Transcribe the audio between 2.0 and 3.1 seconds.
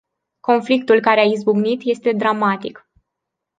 dramatic.